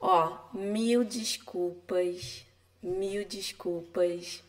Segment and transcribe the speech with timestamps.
[0.00, 2.46] Ó, mil desculpas,
[2.82, 4.42] mil desculpas.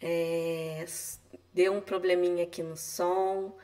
[0.00, 0.84] É,
[1.52, 3.56] deu um probleminha aqui no som.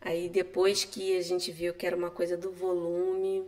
[0.00, 3.46] Aí depois que a gente viu que era uma coisa do volume.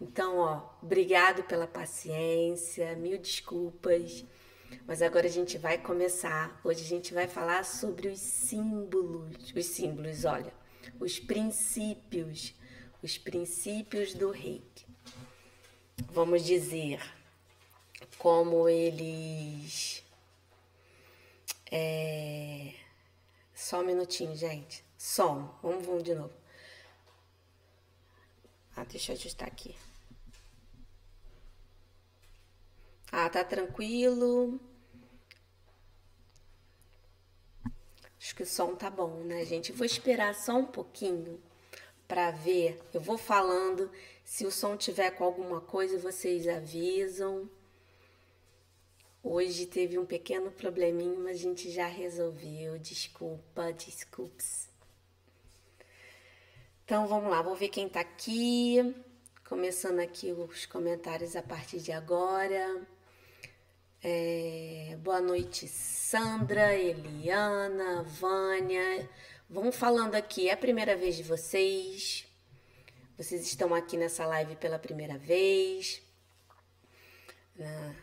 [0.00, 4.24] Então, ó, obrigado pela paciência, mil desculpas.
[4.86, 6.60] Mas agora a gente vai começar.
[6.62, 9.52] Hoje a gente vai falar sobre os símbolos.
[9.56, 10.52] Os símbolos, olha,
[11.00, 12.54] os princípios,
[13.02, 14.87] os princípios do reiki.
[16.06, 17.00] Vamos dizer
[18.18, 20.02] como eles.
[21.70, 22.74] É...
[23.54, 24.84] Só um minutinho, gente.
[24.96, 25.54] Som.
[25.62, 26.34] Vamos, vamos de novo.
[28.76, 29.74] Ah, deixa eu ajustar aqui.
[33.10, 34.60] Ah, tá tranquilo.
[38.18, 39.72] Acho que o som tá bom, né, gente?
[39.72, 41.42] Vou esperar só um pouquinho
[42.08, 42.80] para ver.
[42.92, 43.90] Eu vou falando.
[44.24, 47.48] Se o som tiver com alguma coisa, vocês avisam.
[49.22, 52.78] Hoje teve um pequeno probleminha, mas a gente já resolveu.
[52.78, 54.68] Desculpa, desculpas.
[56.84, 58.94] Então vamos lá, vou ver quem tá aqui.
[59.46, 62.86] Começando aqui os comentários a partir de agora.
[64.02, 69.10] É, boa noite, Sandra, Eliana, Vânia.
[69.48, 72.26] Vão falando aqui, é a primeira vez de vocês?
[73.16, 76.02] Vocês estão aqui nessa live pela primeira vez?
[77.58, 77.94] Ah,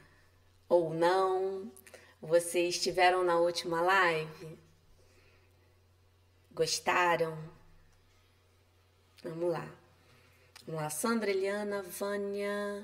[0.67, 1.71] ou não?
[2.21, 4.57] Vocês estiveram na última live?
[6.51, 7.37] Gostaram?
[9.23, 9.71] Vamos lá.
[10.65, 12.83] Vamos lá, Sandra, Eliana, Vânia,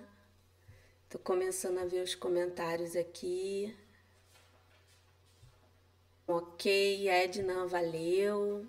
[1.12, 3.76] Tô começando a ver os comentários aqui.
[6.34, 8.66] Ok, Edna, valeu.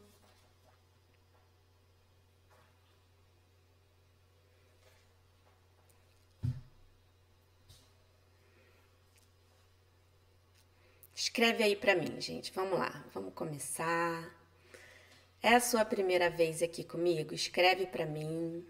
[11.14, 12.52] Escreve aí para mim, gente.
[12.52, 14.28] Vamos lá, vamos começar.
[15.40, 17.32] É a sua primeira vez aqui comigo?
[17.32, 18.66] Escreve para mim.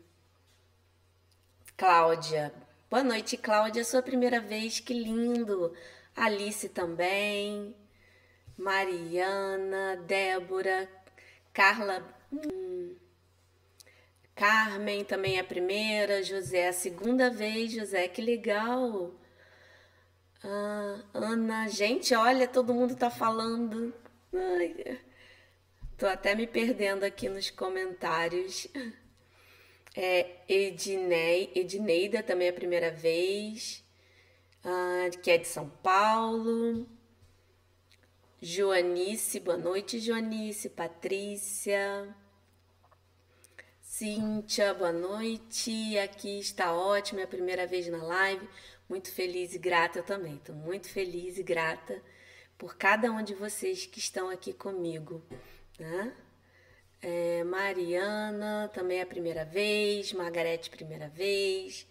[1.76, 2.52] Cláudia,
[2.90, 3.84] Boa noite, Cláudia.
[3.86, 5.74] Sua primeira vez, que lindo.
[6.14, 7.74] Alice também.
[8.62, 10.88] Mariana, Débora,
[11.52, 12.00] Carla.
[14.36, 16.22] Carmen também é a primeira.
[16.22, 17.72] José, a segunda vez.
[17.72, 19.12] José, que legal.
[20.44, 23.92] Ah, Ana, gente, olha, todo mundo tá falando.
[24.32, 25.00] Ai,
[25.98, 28.68] tô até me perdendo aqui nos comentários.
[29.94, 33.84] É, Ednei, Edneida também é a primeira vez,
[34.64, 36.86] ah, que é de São Paulo.
[38.44, 40.68] Joanice, boa noite, Joanice.
[40.68, 42.12] Patrícia.
[43.80, 45.96] Cíntia, boa noite.
[45.98, 48.48] Aqui está ótimo, é a primeira vez na live.
[48.88, 50.34] Muito feliz e grata eu também.
[50.34, 52.02] Estou muito feliz e grata
[52.58, 55.22] por cada um de vocês que estão aqui comigo.
[55.78, 56.12] Né?
[57.00, 61.86] É, Mariana também é a primeira vez, Margarete primeira vez,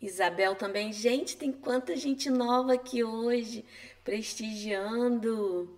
[0.00, 0.92] Isabel também.
[0.92, 3.64] Gente, tem quanta gente nova aqui hoje
[4.04, 5.76] prestigiando,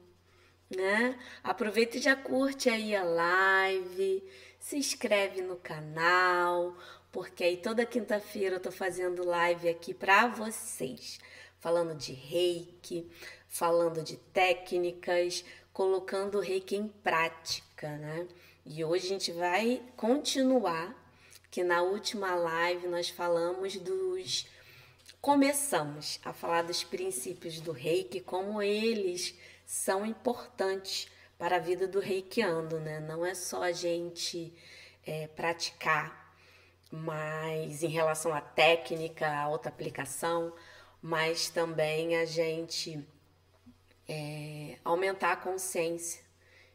[0.71, 1.19] né?
[1.43, 4.23] Aproveita e já curte aí a live,
[4.59, 6.77] se inscreve no canal,
[7.11, 11.19] porque aí toda quinta-feira eu tô fazendo live aqui para vocês,
[11.59, 13.11] falando de reiki,
[13.49, 18.27] falando de técnicas, colocando o reiki em prática, né?
[18.67, 20.95] E hoje a gente vai continuar,
[21.51, 24.47] que na última live nós falamos dos
[25.21, 29.35] começamos a falar dos princípios do Reiki, como eles
[29.69, 33.01] são importantes para a vida do reikiano, né?
[33.01, 34.55] Não é só a gente
[35.05, 36.35] é, praticar,
[36.91, 40.55] mas em relação à técnica, a outra aplicação,
[41.03, 43.07] mas também a gente
[44.09, 46.23] é, aumentar a consciência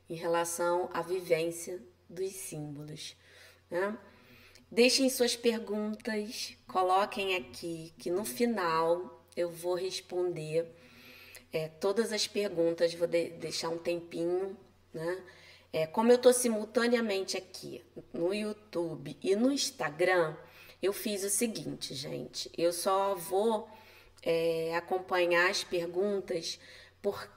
[0.08, 3.18] em relação à vivência dos símbolos.
[3.72, 3.98] Né?
[4.70, 10.83] Deixem suas perguntas, coloquem aqui que no final eu vou responder
[11.54, 14.58] é, todas as perguntas, vou de deixar um tempinho,
[14.92, 15.24] né?
[15.72, 20.36] É, como eu estou simultaneamente aqui no YouTube e no Instagram,
[20.82, 22.52] eu fiz o seguinte, gente.
[22.58, 23.68] Eu só vou
[24.22, 26.60] é, acompanhar as perguntas
[27.02, 27.28] por,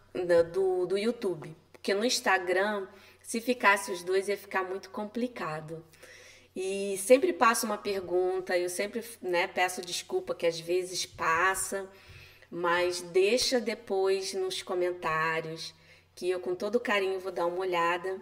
[0.52, 2.86] do, do YouTube, porque no Instagram,
[3.22, 5.84] se ficasse os dois, ia ficar muito complicado.
[6.54, 11.88] E sempre passo uma pergunta, eu sempre né, peço desculpa que às vezes passa,
[12.50, 15.74] mas deixa depois nos comentários
[16.14, 18.20] que eu com todo carinho vou dar uma olhada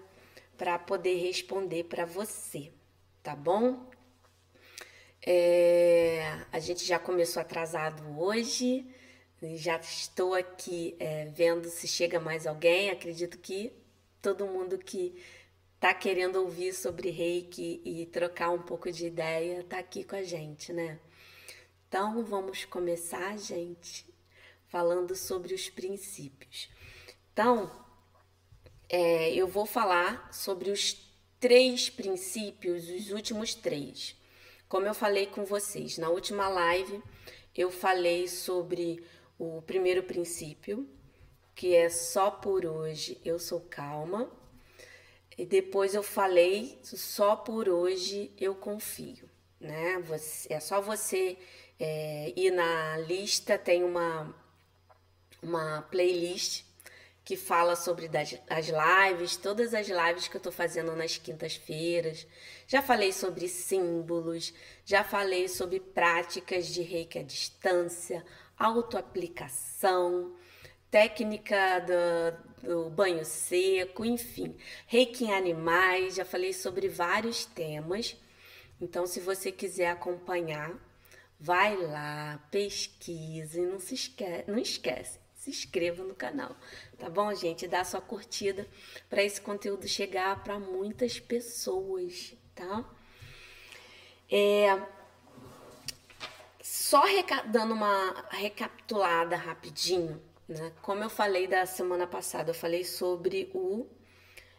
[0.57, 2.73] para poder responder para você,
[3.23, 3.91] tá bom?
[5.27, 8.87] É, a gente já começou atrasado hoje,
[9.55, 12.91] já estou aqui é, vendo se chega mais alguém.
[12.91, 13.73] Acredito que
[14.21, 15.15] todo mundo que
[15.75, 20.23] está querendo ouvir sobre reiki e trocar um pouco de ideia está aqui com a
[20.23, 20.99] gente, né?
[21.89, 24.07] Então vamos começar, gente,
[24.75, 26.69] falando sobre os princípios.
[27.33, 27.71] Então,
[28.89, 34.17] é, eu vou falar sobre os três princípios, os últimos três.
[34.69, 37.01] Como eu falei com vocês na última live,
[37.55, 39.07] eu falei sobre
[39.39, 40.89] o primeiro princípio,
[41.55, 44.29] que é só por hoje eu sou calma.
[45.39, 49.31] E depois eu falei só por hoje eu confio,
[49.61, 50.01] né?
[50.01, 51.39] Você, é só você
[51.79, 54.35] é, ir na lista, tem uma,
[55.45, 56.65] uma playlist
[57.25, 62.27] que fala sobre das, as lives, todas as lives que eu estou fazendo nas quintas-feiras.
[62.67, 64.53] Já falei sobre símbolos,
[64.85, 68.25] já falei sobre práticas de reiki à distância,
[68.59, 70.35] autoaplicação,
[70.91, 74.55] técnica do, do banho seco, enfim,
[74.87, 76.17] reiki em animais.
[76.17, 78.17] Já falei sobre vários temas.
[78.79, 80.75] Então, se você quiser acompanhar,
[81.41, 86.57] vai lá, pesquise, não se esquece, não esquece se inscreva no canal,
[86.99, 87.69] tá bom, gente?
[87.69, 88.67] Dá sua curtida
[89.11, 92.83] para esse conteúdo chegar para muitas pessoas, tá?
[94.31, 94.81] É,
[96.63, 97.03] só
[97.53, 100.73] dando uma recapitulada rapidinho, né?
[100.81, 103.87] Como eu falei da semana passada, eu falei sobre o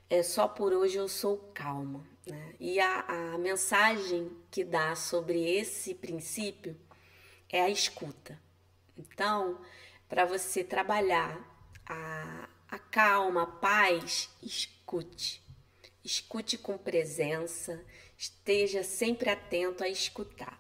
[0.08, 2.54] é, Só por hoje eu sou calma, né?
[2.60, 6.80] E a, a mensagem que dá sobre esse princípio
[7.50, 8.40] é a escuta.
[8.96, 9.60] Então,
[10.08, 11.40] para você trabalhar
[11.88, 15.44] a, a calma, a paz, escute.
[16.04, 17.84] Escute com presença,
[18.18, 20.60] esteja sempre atento a escutar.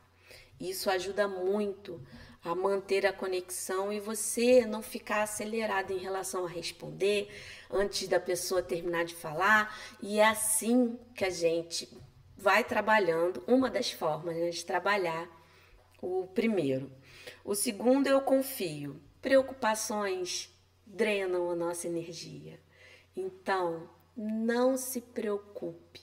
[0.59, 2.01] Isso ajuda muito
[2.43, 7.27] a manter a conexão e você não ficar acelerado em relação a responder
[7.71, 9.75] antes da pessoa terminar de falar.
[10.01, 11.89] E é assim que a gente
[12.37, 15.27] vai trabalhando, uma das formas né, de trabalhar
[16.01, 16.91] o primeiro.
[17.43, 19.01] O segundo, eu confio.
[19.25, 20.55] Preocupações
[20.85, 22.59] drenam a nossa energia.
[23.17, 26.01] Então, não se preocupe.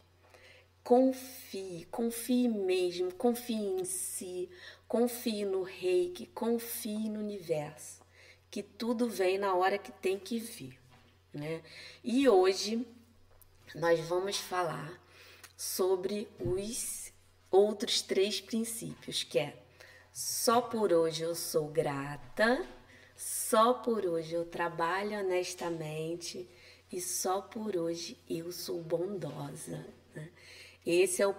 [0.83, 4.51] Confie, confie mesmo, confie em si,
[4.89, 8.03] confie no reiki, confie no universo,
[8.51, 10.77] que tudo vem na hora que tem que vir,
[11.33, 11.63] né?
[12.03, 12.85] E hoje
[13.73, 15.01] nós vamos falar
[15.57, 17.13] sobre os
[17.53, 19.57] outros três princípios, que é
[20.13, 22.67] só por hoje eu sou grata,
[23.53, 26.49] só por hoje eu trabalho honestamente
[26.91, 29.87] e só por hoje eu sou bondosa.
[30.15, 30.31] Né?
[30.87, 31.35] Esse é o,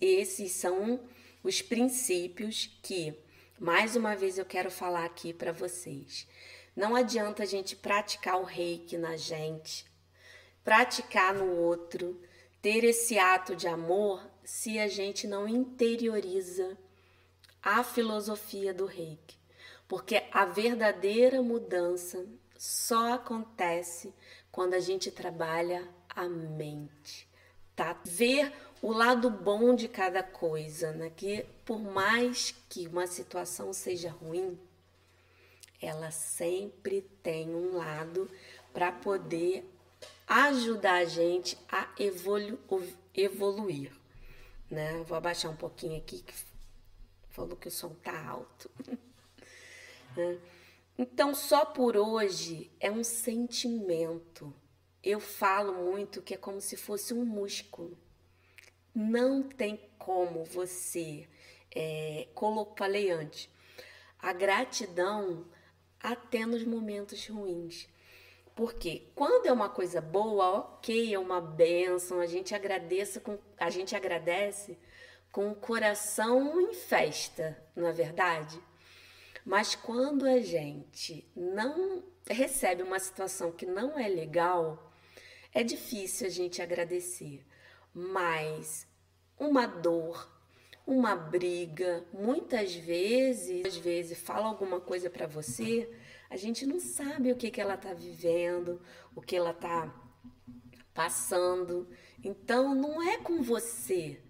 [0.00, 0.98] esses são
[1.44, 3.12] os princípios que,
[3.60, 6.26] mais uma vez, eu quero falar aqui para vocês.
[6.74, 9.84] Não adianta a gente praticar o reiki na gente,
[10.64, 12.18] praticar no outro,
[12.62, 16.78] ter esse ato de amor se a gente não interioriza
[17.62, 19.36] a filosofia do reiki
[19.88, 22.26] porque a verdadeira mudança
[22.58, 24.12] só acontece
[24.52, 27.26] quando a gente trabalha a mente,
[27.74, 27.98] tá?
[28.04, 28.52] Ver
[28.82, 31.10] o lado bom de cada coisa, né?
[31.16, 34.58] Que por mais que uma situação seja ruim,
[35.80, 38.30] ela sempre tem um lado
[38.74, 39.64] para poder
[40.26, 42.58] ajudar a gente a evolu
[43.14, 43.90] evoluir,
[44.70, 45.02] né?
[45.04, 46.34] Vou abaixar um pouquinho aqui que
[47.30, 48.70] falou que o som tá alto.
[50.96, 54.52] Então, só por hoje é um sentimento.
[55.02, 57.96] Eu falo muito que é como se fosse um músculo.
[58.94, 61.28] Não tem como você,
[61.74, 63.48] é, como falei antes,
[64.18, 65.46] a gratidão
[66.00, 67.88] até nos momentos ruins.
[68.56, 73.70] Porque quando é uma coisa boa, ok, é uma benção, a gente agradece com, a
[73.70, 74.76] gente agradece
[75.30, 78.60] com o coração em festa, não é verdade?
[79.48, 84.92] Mas quando a gente não recebe uma situação que não é legal,
[85.54, 87.46] é difícil a gente agradecer.
[87.94, 88.86] Mas
[89.38, 90.30] uma dor,
[90.86, 95.90] uma briga, muitas vezes, às vezes fala alguma coisa para você,
[96.28, 98.82] a gente não sabe o que, que ela está vivendo,
[99.16, 99.90] o que ela está
[100.92, 101.88] passando.
[102.22, 104.20] Então não é com você.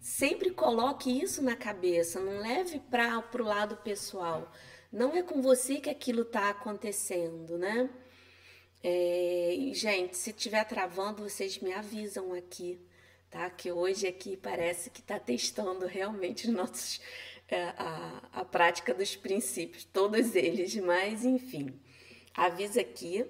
[0.00, 4.50] Sempre coloque isso na cabeça, não leve para o lado pessoal.
[4.92, 7.90] Não é com você que aquilo está acontecendo, né?
[8.82, 12.80] É, gente, se estiver travando, vocês me avisam aqui,
[13.28, 13.50] tá?
[13.50, 17.00] Que hoje aqui parece que está testando realmente os nossos
[17.48, 21.78] é, a, a prática dos princípios, todos eles, mas enfim,
[22.34, 23.26] avisa aqui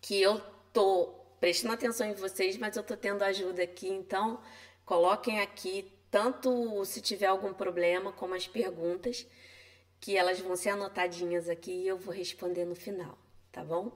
[0.00, 0.40] que eu
[0.72, 4.40] tô prestando atenção em vocês, mas eu tô tendo ajuda aqui, então
[4.86, 9.26] coloquem aqui tanto se tiver algum problema como as perguntas,
[10.00, 13.18] que elas vão ser anotadinhas aqui e eu vou responder no final,
[13.52, 13.92] tá bom?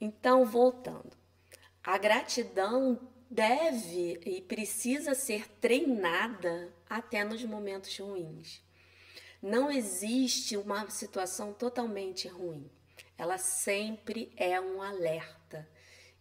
[0.00, 1.16] Então, voltando.
[1.82, 8.62] A gratidão deve e precisa ser treinada até nos momentos ruins.
[9.40, 12.68] Não existe uma situação totalmente ruim.
[13.16, 15.68] Ela sempre é um alerta.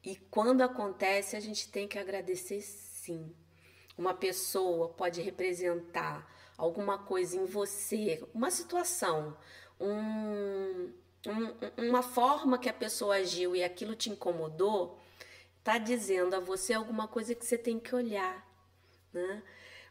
[0.03, 3.33] E quando acontece, a gente tem que agradecer sim.
[3.97, 9.35] Uma pessoa pode representar alguma coisa em você, uma situação,
[9.79, 10.91] um,
[11.27, 14.99] um, uma forma que a pessoa agiu e aquilo te incomodou,
[15.59, 18.45] está dizendo a você alguma coisa que você tem que olhar,
[19.11, 19.43] né?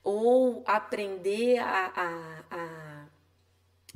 [0.04, 3.06] Ou aprender a, a, a,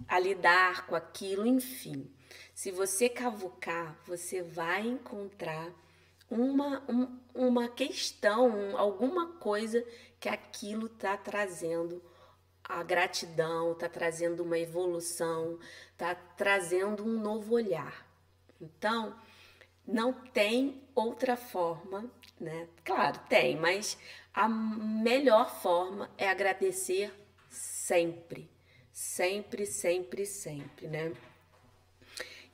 [0.09, 2.11] a lidar com aquilo, enfim.
[2.55, 5.71] Se você cavucar, você vai encontrar
[6.30, 9.85] uma, um, uma questão, alguma coisa
[10.18, 12.02] que aquilo está trazendo
[12.64, 15.59] a gratidão, está trazendo uma evolução,
[15.92, 18.06] está trazendo um novo olhar.
[18.61, 19.16] Então,
[19.87, 22.68] não tem outra forma, né?
[22.85, 23.97] Claro, tem, mas
[24.35, 27.12] a melhor forma é agradecer
[27.49, 28.50] sempre.
[28.92, 31.12] Sempre, sempre, sempre, né?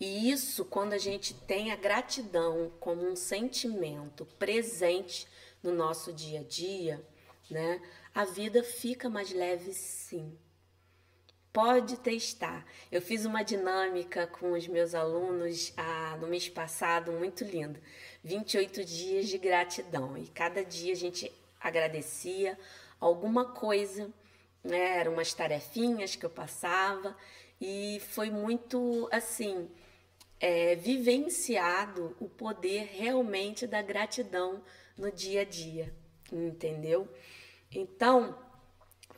[0.04, 5.28] E isso, quando a gente tem a gratidão como um sentimento presente
[5.62, 7.00] no nosso dia a dia,
[7.48, 7.80] né?
[8.12, 10.36] A vida fica mais leve sim.
[11.52, 12.66] Pode testar.
[12.90, 17.78] Eu fiz uma dinâmica com os meus alunos ah, no mês passado, muito lindo.
[18.24, 20.18] 28 dias de gratidão.
[20.18, 21.30] E cada dia a gente
[21.60, 22.58] agradecia
[22.98, 24.12] alguma coisa,
[24.64, 24.98] né?
[24.98, 27.16] Eram umas tarefinhas que eu passava.
[27.60, 29.70] E foi muito assim.
[30.44, 34.60] É, vivenciado o poder realmente da gratidão
[34.98, 35.94] no dia a dia,
[36.32, 37.08] entendeu?
[37.70, 38.36] Então,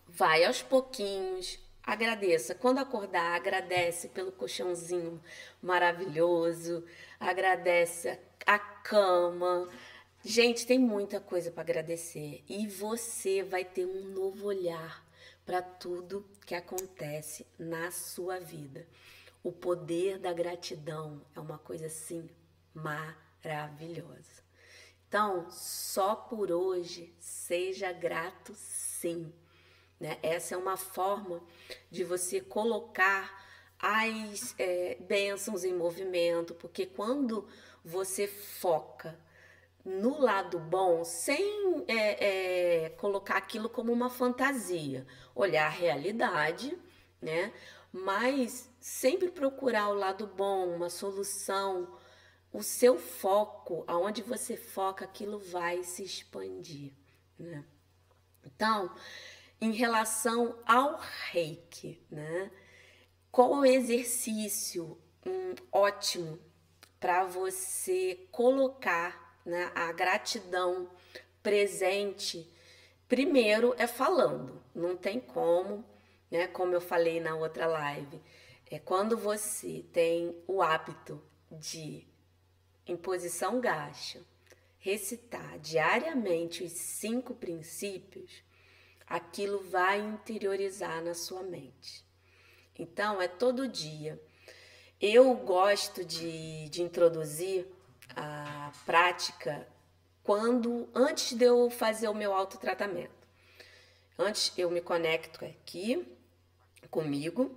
[0.06, 2.54] vai aos pouquinhos, Agradeça.
[2.54, 5.22] Quando acordar, agradece pelo colchãozinho
[5.60, 6.82] maravilhoso,
[7.20, 9.68] agradece a cama.
[10.24, 15.04] Gente, tem muita coisa para agradecer e você vai ter um novo olhar
[15.44, 18.86] para tudo que acontece na sua vida.
[19.44, 22.28] O poder da gratidão é uma coisa assim
[22.72, 24.42] maravilhosa.
[25.06, 29.30] Então, só por hoje, seja grato sim.
[30.00, 30.18] Né?
[30.22, 31.42] Essa é uma forma
[31.90, 33.44] de você colocar
[33.78, 37.46] as é, bênçãos em movimento, porque quando
[37.84, 39.16] você foca
[39.84, 46.78] no lado bom, sem é, é, colocar aquilo como uma fantasia, olhar a realidade,
[47.20, 47.52] né?
[47.96, 51.96] Mas sempre procurar o lado bom, uma solução,
[52.52, 56.92] o seu foco, aonde você foca, aquilo vai se expandir,
[57.38, 57.64] né?
[58.44, 58.92] Então,
[59.60, 62.50] em relação ao reiki, né?
[63.30, 66.40] Qual o exercício um, ótimo
[66.98, 70.90] para você colocar né, a gratidão
[71.44, 72.52] presente?
[73.06, 75.84] Primeiro é falando, não tem como,
[76.34, 76.48] né?
[76.48, 78.20] Como eu falei na outra live,
[78.68, 82.04] é quando você tem o hábito de,
[82.84, 84.20] em posição gacha,
[84.80, 88.42] recitar diariamente os cinco princípios
[89.06, 92.04] aquilo vai interiorizar na sua mente.
[92.76, 94.20] Então, é todo dia.
[95.00, 97.64] Eu gosto de, de introduzir
[98.16, 99.68] a prática
[100.24, 103.24] quando antes de eu fazer o meu autotratamento.
[104.18, 106.13] Antes eu me conecto aqui
[106.94, 107.50] comigo,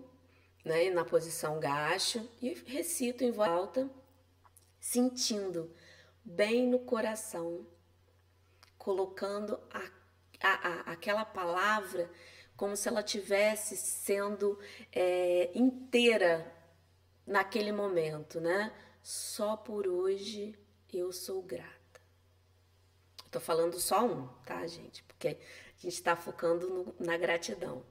[0.66, 3.90] né, na posição gacho e recito em voz alta,
[4.80, 5.72] sentindo
[6.24, 7.66] bem no coração,
[8.78, 9.98] colocando a
[10.40, 12.10] a, a, aquela palavra
[12.56, 14.60] como se ela tivesse sendo
[14.92, 16.52] é, inteira
[17.26, 18.74] naquele momento, né?
[19.02, 20.58] Só por hoje
[20.92, 22.02] eu sou grata.
[23.26, 25.04] Estou falando só um, tá, gente?
[25.04, 27.84] Porque a gente está focando no, na gratidão.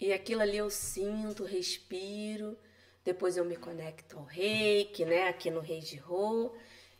[0.00, 2.56] E aquilo ali eu sinto, respiro,
[3.04, 5.28] depois eu me conecto ao reiki, né?
[5.28, 6.54] Aqui no Rei de Rô,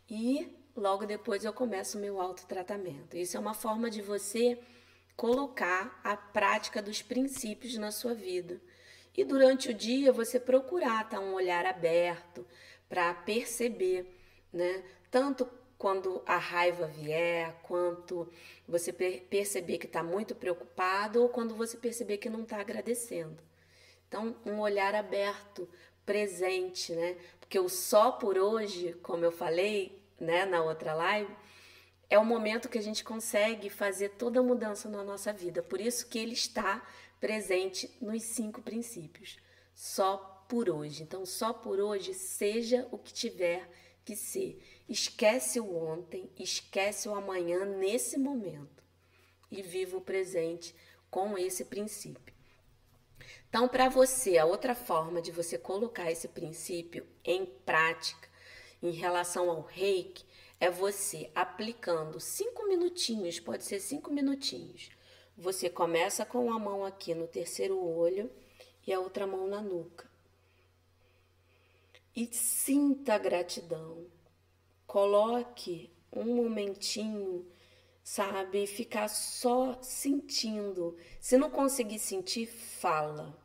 [0.09, 3.15] e logo depois eu começo o meu autotratamento.
[3.15, 4.59] Isso é uma forma de você
[5.15, 8.59] colocar a prática dos princípios na sua vida.
[9.15, 12.45] E durante o dia você procurar estar tá, um olhar aberto
[12.87, 14.17] para perceber,
[14.51, 14.83] né?
[15.11, 15.45] Tanto
[15.79, 18.29] quando a raiva vier, quando
[18.67, 23.41] você perceber que está muito preocupado ou quando você perceber que não está agradecendo.
[24.05, 25.69] Então, um olhar aberto,
[26.05, 27.15] presente, né?
[27.39, 31.33] Porque o só por hoje, como eu falei, né, na outra live,
[32.09, 35.63] é o momento que a gente consegue fazer toda a mudança na nossa vida.
[35.63, 36.85] Por isso que ele está
[37.21, 39.37] presente nos cinco princípios.
[39.73, 41.03] Só por hoje.
[41.03, 43.69] Então, só por hoje, seja o que tiver
[44.09, 44.59] que ser.
[44.89, 48.83] Esquece o ontem, esquece o amanhã nesse momento
[49.51, 50.73] e viva o presente
[51.11, 52.33] com esse princípio.
[53.47, 58.27] Então, para você, a outra forma de você colocar esse princípio em prática
[58.81, 60.25] em relação ao reiki
[60.59, 64.89] é você aplicando cinco minutinhos, pode ser cinco minutinhos.
[65.37, 68.31] Você começa com a mão aqui no terceiro olho
[68.87, 70.08] e a outra mão na nuca
[72.19, 74.05] e sinta gratidão.
[74.85, 77.47] Coloque um momentinho,
[78.03, 78.67] sabe?
[78.67, 80.97] Ficar só sentindo.
[81.21, 83.41] Se não conseguir sentir, fala.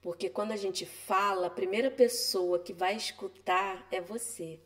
[0.00, 4.60] Porque quando a gente fala, a primeira pessoa que vai escutar é você.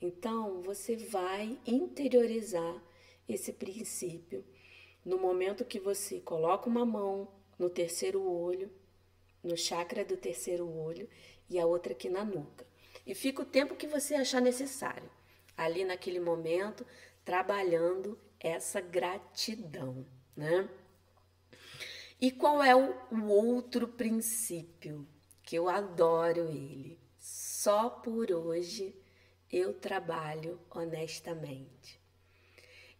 [0.00, 2.80] Então, você vai interiorizar
[3.28, 4.44] esse princípio.
[5.04, 7.26] No momento que você coloca uma mão
[7.58, 8.70] no terceiro olho,
[9.42, 11.08] no chakra do terceiro olho,
[11.54, 12.66] e a outra aqui na nuca.
[13.06, 15.08] E fica o tempo que você achar necessário,
[15.56, 16.84] ali naquele momento,
[17.24, 20.04] trabalhando essa gratidão,
[20.36, 20.68] né?
[22.20, 25.06] E qual é o, o outro princípio
[25.42, 26.98] que eu adoro ele?
[27.18, 28.94] Só por hoje
[29.50, 32.00] eu trabalho honestamente.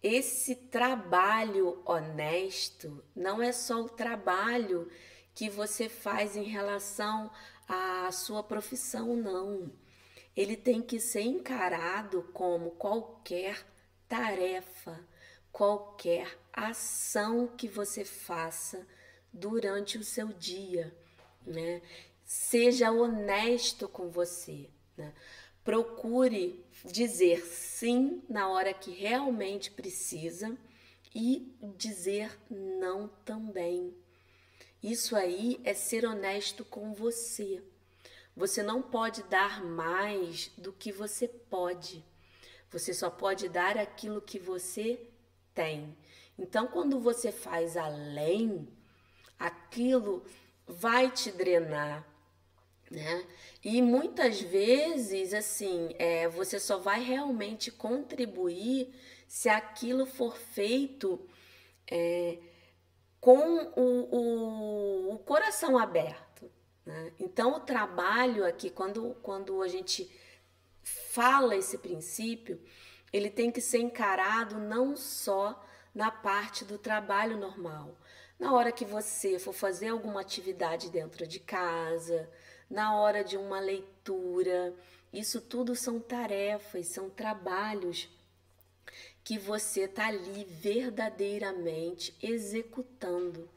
[0.03, 4.89] Esse trabalho honesto não é só o trabalho
[5.35, 7.31] que você faz em relação
[7.69, 9.71] à sua profissão, não.
[10.37, 13.65] Ele tem que ser encarado como qualquer
[14.09, 14.99] tarefa,
[15.53, 18.87] qualquer ação que você faça
[19.33, 20.97] durante o seu dia,
[21.47, 21.83] né?
[22.25, 25.13] Seja honesto com você, né?
[25.63, 30.57] Procure dizer sim na hora que realmente precisa
[31.15, 33.95] e dizer não também.
[34.85, 37.63] Isso aí é ser honesto com você.
[38.37, 42.05] Você não pode dar mais do que você pode.
[42.71, 45.01] Você só pode dar aquilo que você
[45.55, 45.97] tem.
[46.39, 48.69] Então, quando você faz além,
[49.39, 50.23] aquilo
[50.67, 52.07] vai te drenar,
[52.91, 53.27] né?
[53.65, 58.95] E muitas vezes, assim, é, você só vai realmente contribuir
[59.27, 61.27] se aquilo for feito
[61.91, 62.39] é,
[63.25, 66.53] com o, o, o coração aberto.
[66.85, 67.11] Né?
[67.19, 70.11] Então, o trabalho aqui, quando, quando a gente
[70.83, 72.61] fala esse princípio,
[73.11, 77.97] ele tem que ser encarado não só na parte do trabalho normal.
[78.39, 82.29] Na hora que você for fazer alguma atividade dentro de casa,
[82.69, 84.75] na hora de uma leitura,
[85.11, 88.07] isso tudo são tarefas, são trabalhos
[89.25, 93.49] que você está ali verdadeiramente executando.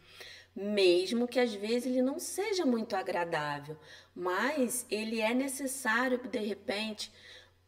[0.55, 3.77] Mesmo que às vezes ele não seja muito agradável,
[4.15, 7.11] mas ele é necessário de repente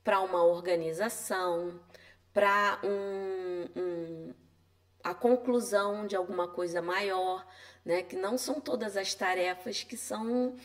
[0.03, 1.79] para uma organização,
[2.33, 4.33] para um, um,
[5.03, 7.45] a conclusão de alguma coisa maior,
[7.85, 8.01] né?
[8.01, 10.55] Que não são todas as tarefas que são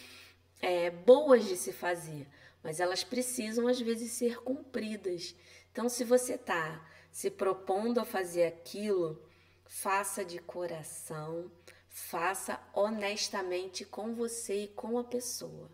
[0.62, 2.27] é, boas de se fazer,
[2.62, 5.35] mas elas precisam às vezes ser cumpridas.
[5.70, 6.81] Então, se você está
[7.14, 9.22] se propondo a fazer aquilo,
[9.64, 11.48] faça de coração,
[11.88, 15.70] faça honestamente com você e com a pessoa.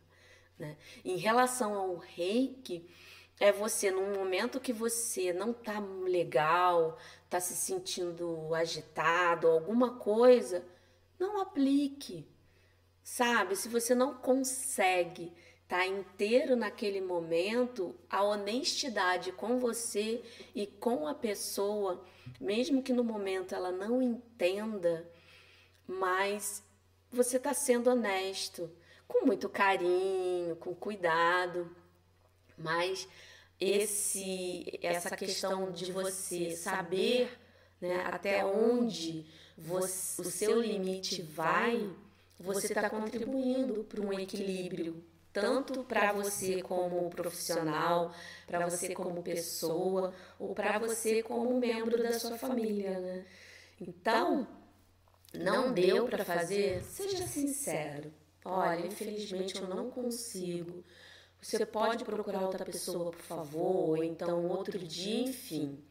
[0.59, 0.76] Né?
[1.03, 2.87] Em relação ao reiki,
[3.38, 6.98] é você num momento que você não tá legal,
[7.31, 10.62] tá se sentindo agitado, alguma coisa,
[11.18, 12.29] não aplique.
[13.03, 15.33] Sabe, se você não consegue
[15.70, 20.20] tá inteiro naquele momento, a honestidade com você
[20.52, 22.04] e com a pessoa,
[22.40, 25.09] mesmo que no momento ela não entenda,
[25.87, 26.61] mas
[27.09, 28.68] você está sendo honesto,
[29.06, 31.70] com muito carinho, com cuidado,
[32.59, 33.06] mas
[33.61, 37.30] esse essa questão de você saber
[37.80, 39.24] né, até onde
[39.56, 41.88] você, o seu limite vai,
[42.40, 48.12] você está contribuindo para um equilíbrio tanto para você como profissional,
[48.47, 53.25] para você como pessoa, ou para você como membro da sua família, né?
[53.81, 54.47] Então,
[55.33, 56.83] não deu para fazer?
[56.83, 58.12] Seja sincero.
[58.45, 60.83] Olha, infelizmente eu não consigo,
[61.43, 65.83] Você pode procurar outra pessoa, por favor, ou então outro dia, enfim.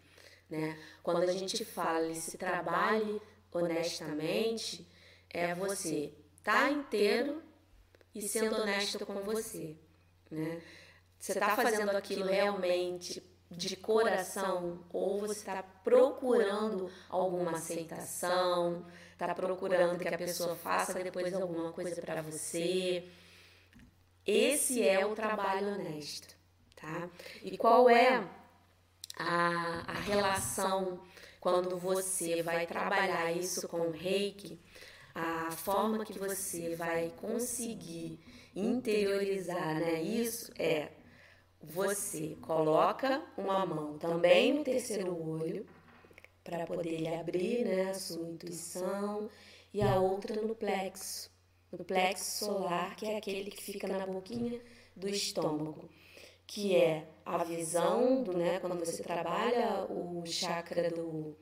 [0.49, 0.77] Né?
[1.01, 3.21] Quando a gente fala se trabalhe
[3.51, 4.87] honestamente,
[5.29, 7.41] é você tá inteiro
[8.13, 9.75] e sendo honesto com você.
[10.29, 10.61] Né?
[11.19, 19.97] Você está fazendo aquilo realmente de coração ou você está procurando alguma aceitação, está procurando
[19.99, 23.09] que a pessoa faça depois alguma coisa para você.
[24.25, 26.35] Esse é o trabalho honesto,
[26.75, 27.09] tá?
[27.43, 28.23] E qual é
[29.17, 31.03] a, a relação
[31.39, 34.59] quando você vai trabalhar isso com o reiki?
[35.21, 38.17] A forma que você vai conseguir
[38.55, 40.87] interiorizar né, isso é
[41.61, 45.65] você coloca uma mão também no terceiro olho
[46.41, 49.29] para poder abrir né, a sua intuição
[49.73, 51.29] e a outra no plexo,
[51.69, 54.61] no plexo solar, que é aquele que fica na boquinha
[54.95, 55.89] do estômago,
[56.47, 61.35] que é a visão do, né, quando você trabalha o chakra do,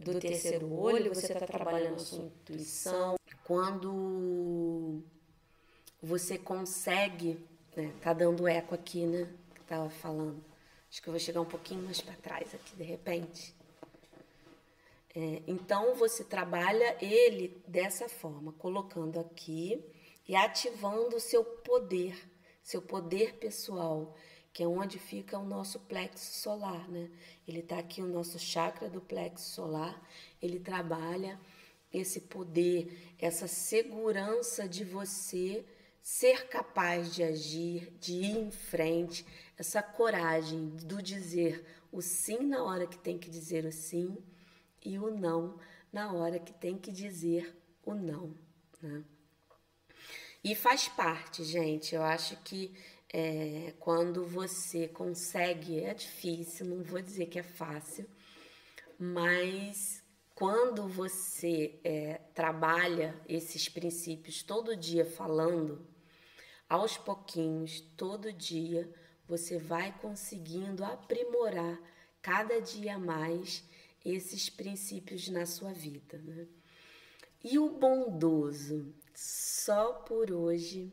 [0.00, 3.16] do terceiro olho, você está trabalhando a sua intuição.
[3.44, 5.02] Quando
[6.02, 7.38] você consegue
[7.76, 7.92] né?
[8.00, 9.28] Tá dando eco aqui, né?
[9.54, 10.42] Que tava falando.
[10.90, 13.54] Acho que eu vou chegar um pouquinho mais para trás aqui, de repente.
[15.14, 19.84] É, então você trabalha ele dessa forma, colocando aqui
[20.26, 22.18] e ativando o seu poder,
[22.62, 24.14] seu poder pessoal,
[24.56, 27.10] que é onde fica o nosso plexo solar, né?
[27.46, 30.02] Ele está aqui o nosso chakra do plexo solar,
[30.40, 31.38] ele trabalha
[31.92, 35.62] esse poder, essa segurança de você
[36.00, 39.26] ser capaz de agir, de ir em frente,
[39.58, 44.16] essa coragem do dizer o sim na hora que tem que dizer o sim
[44.82, 45.58] e o não
[45.92, 48.34] na hora que tem que dizer o não.
[48.80, 49.04] Né?
[50.42, 51.94] E faz parte, gente.
[51.94, 52.72] Eu acho que
[53.12, 58.06] é, quando você consegue, é difícil, não vou dizer que é fácil,
[58.98, 60.02] mas
[60.34, 65.86] quando você é, trabalha esses princípios todo dia falando,
[66.68, 68.92] aos pouquinhos, todo dia,
[69.26, 71.80] você vai conseguindo aprimorar
[72.20, 73.62] cada dia mais
[74.04, 76.18] esses princípios na sua vida.
[76.18, 76.46] Né?
[77.42, 80.92] E o bondoso, só por hoje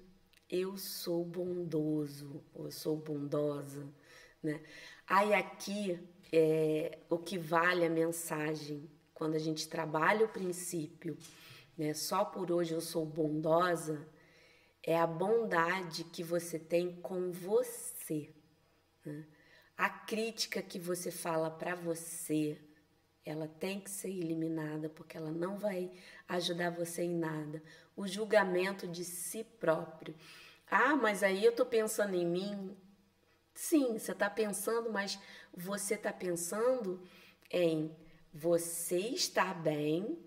[0.49, 3.87] eu sou bondoso, ou sou bondosa,
[4.41, 4.61] né?
[5.07, 5.99] Aí aqui
[6.31, 11.17] é o que vale a mensagem quando a gente trabalha o princípio,
[11.77, 11.93] né?
[11.93, 14.07] Só por hoje eu sou bondosa,
[14.83, 18.33] é a bondade que você tem com você.
[19.05, 19.25] Né?
[19.77, 22.59] A crítica que você fala para você,
[23.25, 25.89] ela tem que ser eliminada porque ela não vai
[26.27, 27.63] ajudar você em nada.
[27.95, 30.15] O julgamento de si próprio.
[30.69, 32.77] Ah, mas aí eu tô pensando em mim.
[33.53, 35.19] Sim, você está pensando, mas
[35.55, 37.01] você está pensando
[37.51, 37.95] em
[38.33, 40.17] você estar bem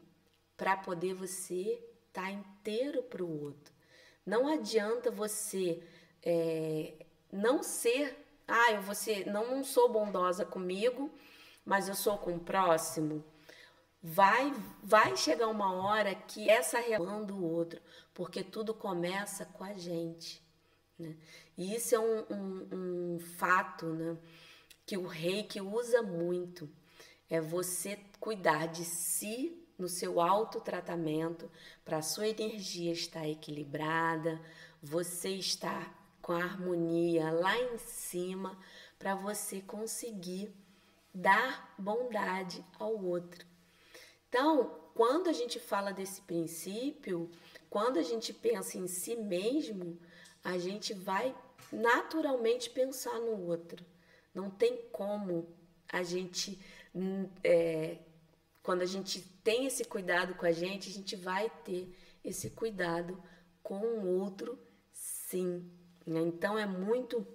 [0.56, 3.74] para poder você estar tá inteiro para o outro.
[4.24, 5.82] Não adianta você
[6.22, 6.94] é,
[7.32, 8.82] não ser, ah, eu
[9.32, 11.10] não, não sou bondosa comigo,
[11.64, 13.24] mas eu sou com o próximo.
[14.08, 17.80] Vai, vai chegar uma hora que essa relação do outro,
[18.14, 20.40] porque tudo começa com a gente.
[20.96, 21.16] Né?
[21.58, 22.68] E isso é um, um,
[23.16, 24.16] um fato né,
[24.86, 26.70] que o rei que usa muito.
[27.28, 31.50] É você cuidar de si no seu autotratamento,
[31.84, 34.40] para a sua energia estar equilibrada,
[34.80, 38.56] você estar com a harmonia lá em cima,
[39.00, 40.54] para você conseguir
[41.12, 43.55] dar bondade ao outro.
[44.28, 47.30] Então, quando a gente fala desse princípio,
[47.68, 49.98] quando a gente pensa em si mesmo,
[50.42, 51.34] a gente vai
[51.72, 53.84] naturalmente pensar no outro.
[54.34, 55.48] Não tem como
[55.88, 56.58] a gente
[57.44, 57.98] é,
[58.62, 63.22] quando a gente tem esse cuidado com a gente, a gente vai ter esse cuidado
[63.62, 64.58] com o outro,
[64.92, 65.70] sim.
[66.06, 66.20] Né?
[66.20, 67.26] Então é muito,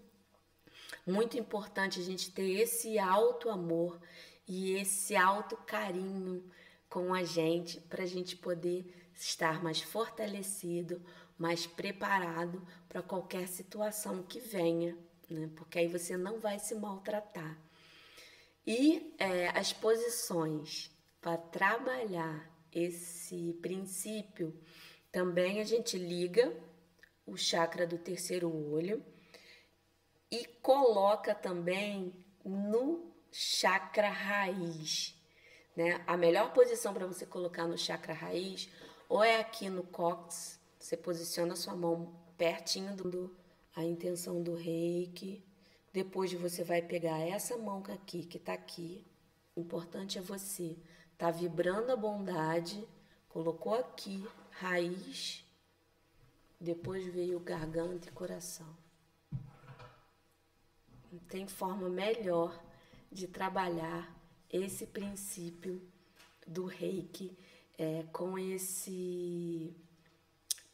[1.06, 4.00] muito importante a gente ter esse alto amor
[4.48, 6.44] e esse alto carinho
[6.92, 11.02] com a gente para a gente poder estar mais fortalecido,
[11.38, 14.98] mais preparado para qualquer situação que venha,
[15.30, 15.50] né?
[15.56, 17.58] Porque aí você não vai se maltratar.
[18.68, 24.54] E é, as posições para trabalhar esse princípio,
[25.14, 26.54] também a gente liga
[27.26, 29.02] o chakra do terceiro olho
[30.30, 35.21] e coloca também no chakra raiz.
[35.76, 36.04] Né?
[36.06, 38.70] A melhor posição para você colocar no chakra raiz
[39.08, 43.36] ou é aqui no cóccix, você posiciona a sua mão pertinho do,
[43.76, 45.44] a intenção do reiki.
[45.94, 49.06] Depois você vai pegar essa mão aqui, que está aqui.
[49.56, 50.78] O importante é você
[51.18, 52.88] tá vibrando a bondade,
[53.28, 55.46] colocou aqui raiz,
[56.60, 58.78] depois veio garganta e coração.
[61.12, 62.58] Não tem forma melhor
[63.12, 64.21] de trabalhar
[64.52, 65.82] esse princípio
[66.46, 67.38] do reiki
[67.78, 69.74] é, com esse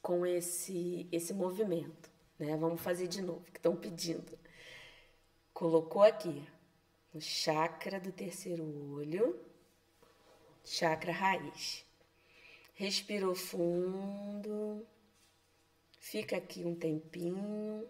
[0.01, 2.09] com esse esse movimento,
[2.39, 2.55] né?
[2.57, 4.37] Vamos fazer de novo, que estão pedindo.
[5.53, 6.47] Colocou aqui
[7.13, 8.63] no chakra do terceiro
[8.93, 9.39] olho,
[10.63, 11.85] chakra raiz.
[12.73, 14.85] Respirou fundo.
[15.99, 17.87] Fica aqui um tempinho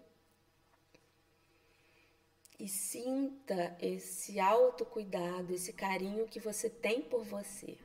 [2.60, 7.78] e sinta esse autocuidado, esse carinho que você tem por você.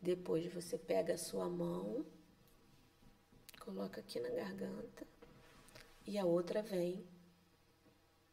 [0.00, 2.04] Depois você pega a sua mão,
[3.60, 5.06] coloca aqui na garganta
[6.06, 7.06] e a outra vem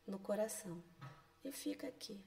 [0.06, 0.84] no coração
[1.43, 2.23] e fica aqui.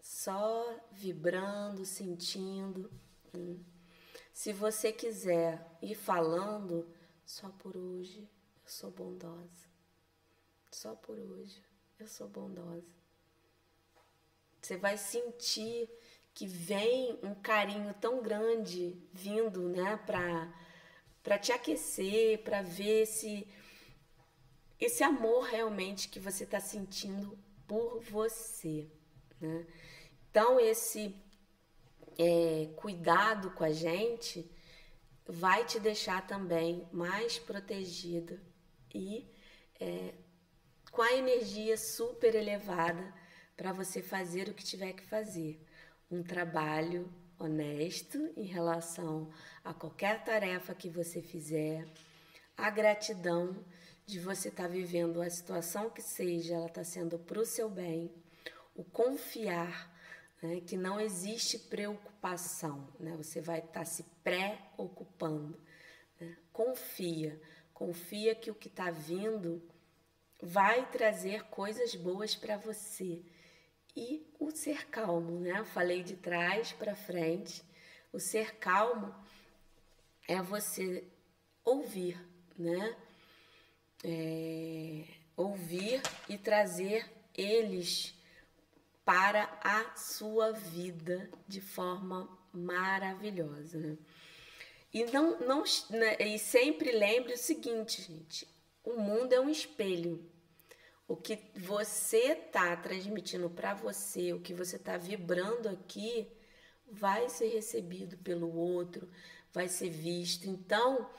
[0.00, 2.90] Só vibrando, sentindo.
[3.34, 3.62] Hum.
[4.32, 6.92] Se você quiser ir falando,
[7.24, 8.28] só por hoje
[8.62, 9.69] eu sou bondosa.
[10.70, 11.62] Só por hoje
[11.98, 12.94] eu sou bondosa.
[14.60, 15.88] Você vai sentir
[16.32, 20.52] que vem um carinho tão grande vindo, né, para
[21.22, 23.46] para te aquecer, para ver esse
[24.78, 28.90] esse amor realmente que você está sentindo por você,
[29.40, 29.66] né?
[30.30, 31.14] Então esse
[32.16, 34.50] é, cuidado com a gente
[35.26, 38.40] vai te deixar também mais protegida
[38.94, 39.28] e
[39.78, 40.14] é,
[40.90, 43.14] com a energia super elevada
[43.56, 45.60] para você fazer o que tiver que fazer.
[46.10, 49.30] Um trabalho honesto em relação
[49.64, 51.86] a qualquer tarefa que você fizer,
[52.56, 53.56] a gratidão
[54.04, 57.70] de você estar tá vivendo a situação que seja, ela está sendo para o seu
[57.70, 58.12] bem,
[58.74, 59.90] o confiar
[60.42, 65.58] né, que não existe preocupação, né, você vai estar tá se preocupando.
[66.20, 67.40] Né, confia,
[67.72, 69.62] confia que o que está vindo
[70.42, 73.22] vai trazer coisas boas para você.
[73.96, 75.58] E o ser calmo, né?
[75.58, 77.62] Eu falei de trás para frente.
[78.12, 79.14] O ser calmo
[80.28, 81.04] é você
[81.64, 82.18] ouvir,
[82.56, 82.96] né?
[84.02, 85.04] É,
[85.36, 88.14] ouvir e trazer eles
[89.04, 93.78] para a sua vida de forma maravilhosa.
[93.78, 93.98] Né?
[94.92, 96.16] E não, não né?
[96.20, 98.46] e sempre lembre o seguinte, gente:
[98.84, 100.29] o mundo é um espelho.
[101.10, 106.30] O que você está transmitindo para você, o que você está vibrando aqui,
[106.86, 109.10] vai ser recebido pelo outro,
[109.52, 110.48] vai ser visto.
[110.48, 111.10] Então,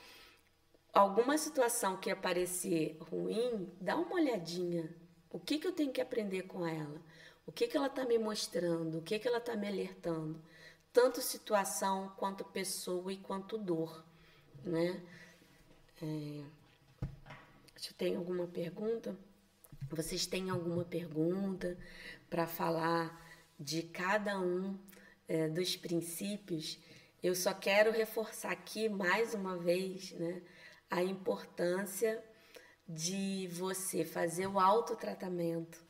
[0.94, 4.90] alguma situação que aparecer ruim, dá uma olhadinha.
[5.30, 7.02] O que, que eu tenho que aprender com ela?
[7.46, 9.00] O que, que ela está me mostrando?
[9.00, 10.42] O que, que ela está me alertando?
[10.94, 14.06] Tanto situação quanto pessoa e quanto dor,
[14.64, 15.04] né?
[16.02, 16.46] É...
[17.76, 19.14] Deixa alguma pergunta.
[19.90, 21.78] Vocês têm alguma pergunta
[22.30, 23.20] para falar
[23.60, 24.80] de cada um
[25.28, 26.80] é, dos princípios?
[27.22, 30.42] Eu só quero reforçar aqui mais uma vez né,
[30.90, 32.24] a importância
[32.88, 35.84] de você fazer o autotratamento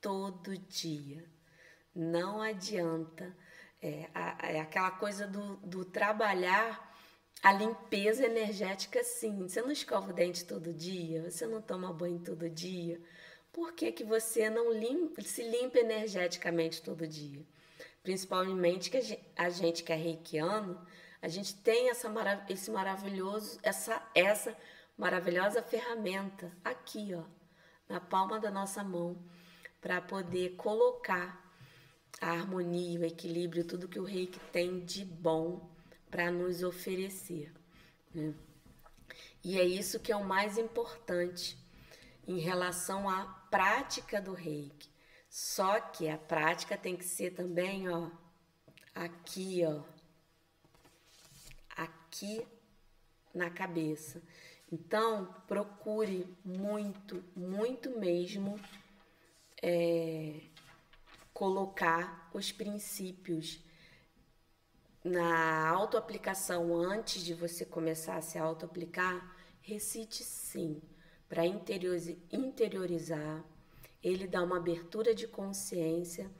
[0.00, 1.24] todo dia.
[1.94, 3.36] Não adianta.
[3.80, 4.08] É,
[4.42, 6.92] é aquela coisa do, do trabalhar
[7.42, 9.42] a limpeza energética, sim.
[9.48, 13.00] Você não escova o dente todo dia, você não toma banho todo dia,
[13.52, 17.44] por que, que você não limpa, se limpa energeticamente todo dia?
[18.02, 20.80] Principalmente que a gente, a gente que é reikiano,
[21.20, 22.08] a gente tem essa
[22.48, 24.56] esse maravilhoso, essa, essa
[24.96, 27.24] maravilhosa ferramenta aqui, ó,
[27.88, 29.22] na palma da nossa mão,
[29.80, 31.40] para poder colocar
[32.20, 35.70] a harmonia, o equilíbrio, tudo que o reiki tem de bom
[36.10, 37.52] para nos oferecer.
[38.14, 38.34] Né?
[39.44, 41.58] E é isso que é o mais importante
[42.26, 44.88] em relação à prática do reiki.
[45.28, 48.10] Só que a prática tem que ser também, ó,
[48.94, 49.82] aqui, ó,
[51.76, 52.46] aqui
[53.34, 54.22] na cabeça.
[54.70, 58.58] Então, procure muito, muito mesmo
[59.62, 60.40] é,
[61.34, 63.60] colocar os princípios
[65.04, 69.36] na autoaplicação antes de você começar a se autoaplicar.
[69.60, 70.80] Recite sim
[71.32, 73.42] para interiorizar,
[74.04, 76.30] ele dá uma abertura de consciência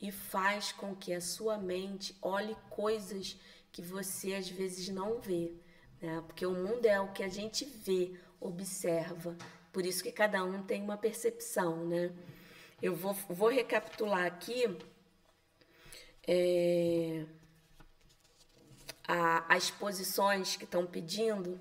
[0.00, 3.38] e faz com que a sua mente olhe coisas
[3.70, 5.52] que você às vezes não vê,
[6.02, 6.20] né?
[6.26, 9.36] Porque o mundo é o que a gente vê, observa.
[9.72, 12.10] Por isso que cada um tem uma percepção, né?
[12.82, 14.64] Eu vou, vou recapitular aqui
[16.26, 17.24] é,
[19.06, 21.60] a, as posições que estão pedindo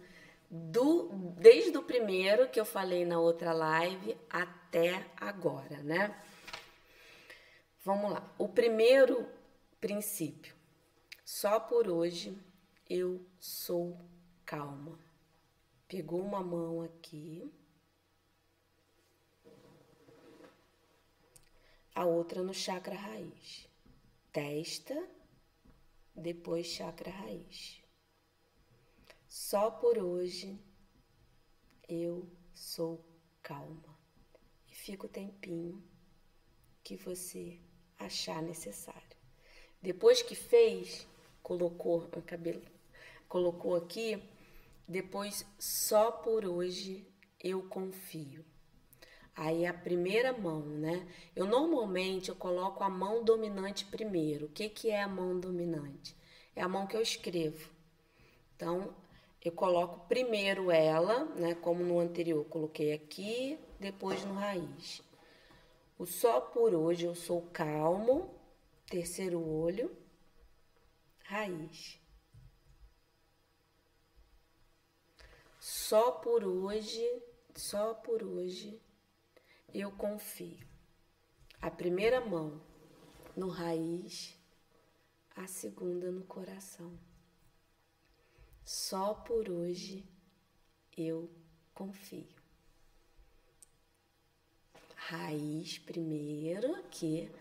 [0.50, 6.20] do, desde o primeiro que eu falei na outra live até agora, né?
[7.84, 8.34] Vamos lá.
[8.38, 9.28] O primeiro
[9.80, 10.56] princípio.
[11.24, 12.36] Só por hoje
[12.90, 14.00] eu sou
[14.46, 15.00] calma.
[15.88, 17.52] Pegou uma mão aqui.
[21.94, 23.68] A outra no chakra raiz.
[24.32, 25.08] Testa,
[26.16, 27.79] depois chakra raiz.
[29.30, 30.60] Só por hoje
[31.88, 33.00] eu sou
[33.44, 33.96] calma.
[34.68, 35.84] E fica o tempinho
[36.84, 37.60] que você
[38.00, 39.18] achar necessário.
[39.80, 41.08] Depois que fez,
[41.44, 42.66] colocou o cabelo,
[43.28, 44.20] colocou aqui,
[44.88, 47.06] depois só por hoje
[47.40, 48.44] eu confio.
[49.36, 51.08] Aí a primeira mão, né?
[51.36, 54.48] Eu normalmente eu coloco a mão dominante primeiro.
[54.48, 56.16] O que, que é a mão dominante?
[56.56, 57.70] É a mão que eu escrevo.
[58.56, 58.94] Então,
[59.42, 61.56] eu coloco primeiro ela, né?
[61.56, 65.02] Como no anterior, coloquei aqui, depois no raiz.
[65.98, 68.34] O só por hoje eu sou calmo,
[68.86, 69.96] terceiro olho,
[71.24, 72.00] raiz.
[75.60, 77.06] Só por hoje,
[77.56, 78.82] só por hoje
[79.74, 80.68] eu confio.
[81.62, 82.62] A primeira mão
[83.36, 84.38] no raiz,
[85.36, 86.98] a segunda no coração.
[88.72, 90.08] Só por hoje
[90.96, 91.28] eu
[91.74, 92.36] confio.
[94.94, 97.32] Raiz primeiro aqui.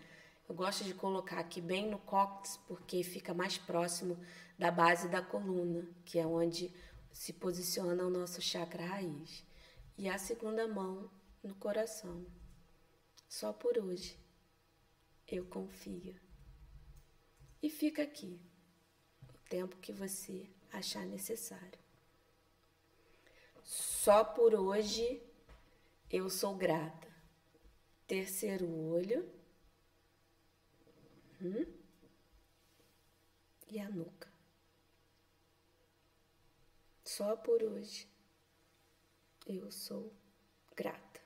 [0.47, 4.17] Eu gosto de colocar aqui bem no cóccix porque fica mais próximo
[4.57, 6.73] da base da coluna, que é onde
[7.13, 9.45] se posiciona o nosso chakra raiz.
[9.99, 11.11] E a segunda mão
[11.43, 12.25] no coração.
[13.27, 14.17] Só por hoje
[15.27, 16.19] eu confio.
[17.61, 18.41] E fica aqui
[19.31, 21.79] o tempo que você achar necessário.
[23.63, 25.21] Só por hoje
[26.09, 27.07] eu sou grata.
[28.07, 29.29] Terceiro olho.
[31.41, 31.65] Hum?
[33.67, 34.27] E a nuca.
[37.03, 38.07] Só por hoje
[39.45, 40.11] eu sou
[40.75, 41.21] grata.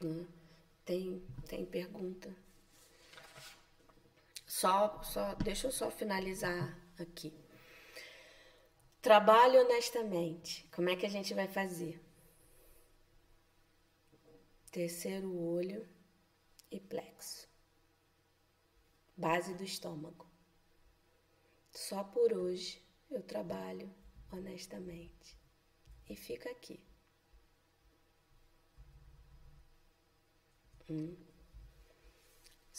[0.00, 0.26] Né?
[0.84, 2.34] Tem, tem pergunta?
[4.60, 7.32] Só, só, deixa eu só finalizar aqui.
[9.00, 10.68] Trabalho honestamente.
[10.70, 11.98] Como é que a gente vai fazer?
[14.70, 15.88] Terceiro olho
[16.70, 17.48] e plexo.
[19.16, 20.30] Base do estômago.
[21.72, 23.90] Só por hoje eu trabalho
[24.30, 25.38] honestamente.
[26.06, 26.84] E fica aqui.
[30.86, 31.29] Hum.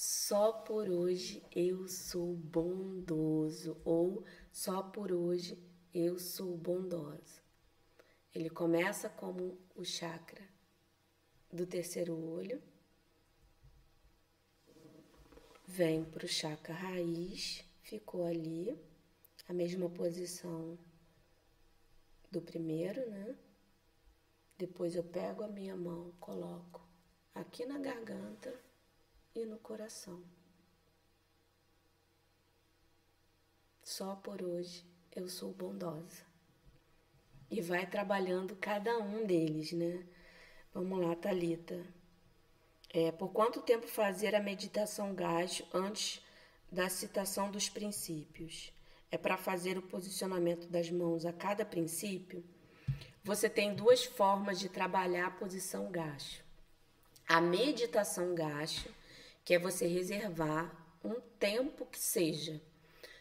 [0.04, 7.44] Só por hoje eu sou bondoso ou só por hoje eu sou bondosa.
[8.34, 10.42] Ele começa como o chakra
[11.54, 12.60] do terceiro olho,
[15.68, 18.76] vem para o chakra raiz, ficou ali,
[19.48, 20.80] a mesma posição
[22.32, 23.38] do primeiro, né?
[24.58, 26.90] Depois eu pego a minha mão, coloco
[27.36, 28.71] aqui na garganta
[29.36, 30.24] e no coração.
[33.84, 36.26] Só por hoje eu sou bondosa.
[37.50, 40.06] E vai trabalhando cada um deles, né?
[40.74, 41.86] Vamos lá, Talita.
[42.94, 46.22] É, por quanto tempo fazer a meditação gacho antes
[46.72, 48.72] da citação dos princípios?
[49.10, 52.44] É para fazer o posicionamento das mãos a cada princípio?
[53.24, 56.42] Você tem duas formas de trabalhar a posição gacho
[57.32, 58.90] a meditação gacha,
[59.44, 60.72] que é você reservar
[61.04, 62.62] um tempo que seja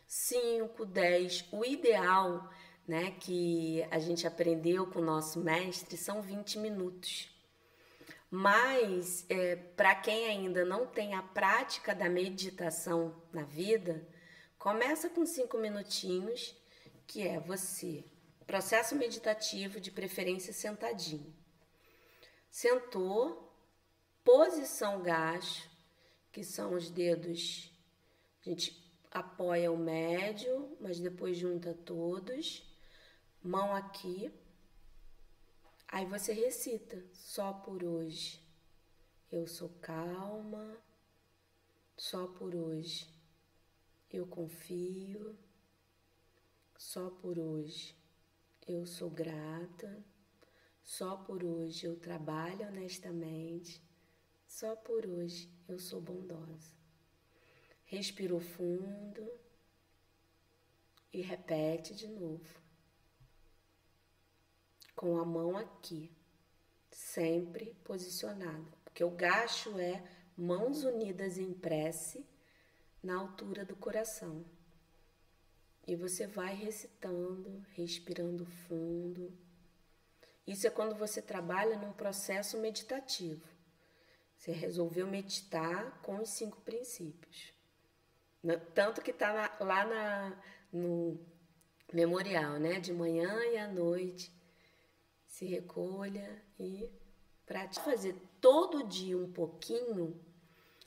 [0.07, 2.51] 5, 10, o ideal,
[2.87, 7.31] né, que a gente aprendeu com o nosso mestre, são 20 minutos.
[8.29, 14.05] Mas, é, para quem ainda não tem a prática da meditação na vida,
[14.59, 16.57] começa com cinco minutinhos,
[17.07, 18.05] que é você,
[18.47, 21.33] processo meditativo, de preferência sentadinho.
[22.51, 23.53] Sentou,
[24.25, 25.70] posição gacho,
[26.33, 27.73] que são os dedos,
[28.41, 32.63] a gente apoia o médio, mas depois junta todos,
[33.43, 34.33] mão aqui.
[35.89, 38.41] Aí você recita, só por hoje.
[39.31, 40.77] Eu sou calma,
[41.97, 43.09] só por hoje.
[44.11, 45.37] Eu confio.
[46.77, 47.95] Só por hoje
[48.67, 50.05] eu sou grata.
[50.83, 53.83] Só por hoje eu trabalho honestamente.
[54.51, 56.75] Só por hoje eu sou bondosa.
[57.85, 59.31] Respira fundo
[61.13, 62.61] e repete de novo.
[64.97, 66.11] Com a mão aqui,
[66.91, 70.03] sempre posicionada, porque o gacho é
[70.37, 72.27] mãos unidas em prece
[73.01, 74.45] na altura do coração.
[75.87, 79.33] E você vai recitando, respirando fundo.
[80.45, 83.60] Isso é quando você trabalha num processo meditativo.
[84.41, 87.53] Você resolveu meditar com os cinco princípios.
[88.75, 91.21] Tanto que está lá na, no
[91.93, 92.81] memorial, né?
[92.81, 94.35] De manhã e à noite.
[95.27, 96.91] Se recolha e
[97.45, 100.19] para te fazer todo dia um pouquinho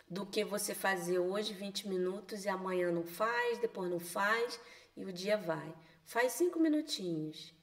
[0.09, 4.59] do que você fazer hoje 20 minutos e amanhã não faz, depois não faz
[4.97, 5.75] e o dia vai.
[6.05, 7.53] Faz cinco minutinhos.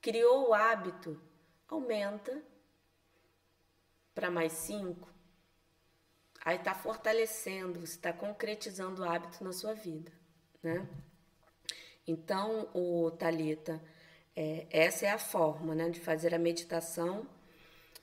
[0.00, 1.20] Criou o hábito,
[1.68, 2.42] aumenta
[4.14, 5.13] para mais cinco.
[6.44, 10.12] Aí está fortalecendo, você está concretizando o hábito na sua vida,
[10.62, 10.86] né?
[12.06, 13.80] Então, o Talita,
[14.36, 17.26] é, essa é a forma, né, de fazer a meditação.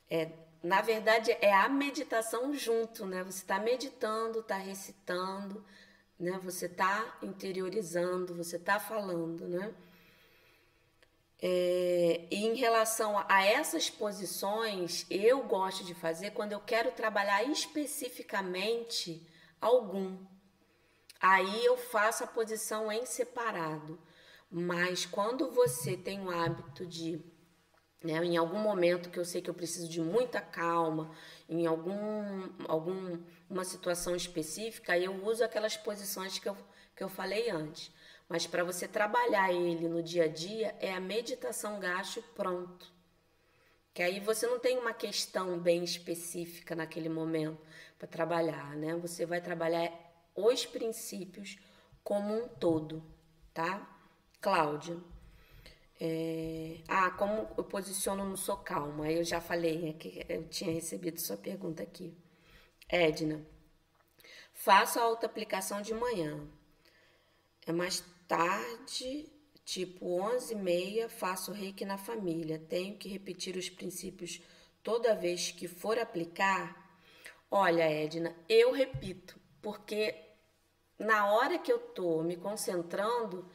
[0.09, 0.31] É,
[0.63, 3.23] na verdade, é a meditação junto, né?
[3.23, 5.63] Você está meditando, está recitando,
[6.19, 6.39] né?
[6.43, 9.73] Você está interiorizando, você está falando, né?
[11.43, 19.27] É, em relação a essas posições, eu gosto de fazer quando eu quero trabalhar especificamente
[19.59, 20.17] algum.
[21.19, 23.99] Aí eu faço a posição em separado.
[24.51, 27.23] Mas quando você tem o hábito de,
[28.03, 31.09] né, em algum momento que eu sei que eu preciso de muita calma,
[31.47, 33.17] em algum, algum
[33.49, 36.57] uma situação específica, eu uso aquelas posições que eu,
[36.95, 37.91] que eu falei antes.
[38.31, 42.89] Mas para você trabalhar ele no dia a dia, é a meditação gacho pronto.
[43.93, 47.59] Que aí você não tem uma questão bem específica naquele momento
[47.99, 48.95] para trabalhar, né?
[48.95, 49.91] Você vai trabalhar
[50.33, 51.57] os princípios
[52.05, 53.03] como um todo,
[53.53, 53.85] tá?
[54.39, 54.97] Cláudia.
[55.99, 56.77] É...
[56.87, 59.11] Ah, como eu posiciono no Sou Calma?
[59.11, 62.17] Eu já falei, é eu tinha recebido sua pergunta aqui.
[62.87, 63.45] Edna,
[64.53, 66.39] faço a autoaplicação de manhã.
[67.67, 68.01] É mais
[68.31, 69.29] tarde,
[69.65, 72.57] tipo 11 e meia, faço reiki na família.
[72.69, 74.41] Tenho que repetir os princípios
[74.81, 76.97] toda vez que for aplicar?
[77.49, 80.15] Olha, Edna, eu repito, porque
[80.97, 83.45] na hora que eu tô me concentrando,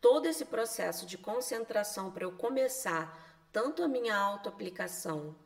[0.00, 5.36] todo esse processo de concentração para eu começar tanto a minha autoaplicação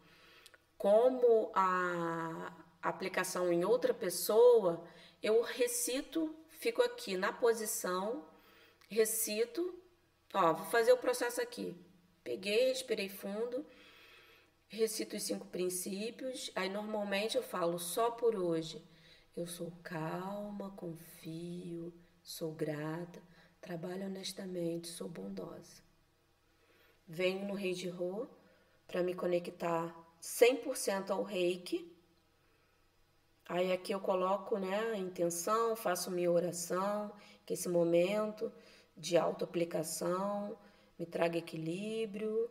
[0.78, 4.82] como a aplicação em outra pessoa,
[5.22, 8.24] eu recito, fico aqui na posição,
[8.88, 9.74] recito,
[10.32, 11.76] ó, vou fazer o processo aqui.
[12.24, 13.64] Peguei, respirei fundo,
[14.68, 18.84] recito os cinco princípios, aí normalmente eu falo só por hoje.
[19.36, 23.22] Eu sou calma, confio, sou grata,
[23.60, 25.82] trabalho honestamente, sou bondosa.
[27.06, 28.26] Venho no Rei de Rô
[28.86, 31.98] para me conectar 100% ao reiki
[33.48, 37.10] Aí aqui eu coloco né, a intenção, faço minha oração,
[37.46, 38.52] que esse momento
[38.98, 40.56] de autoaplicação
[40.98, 42.50] me traga equilíbrio.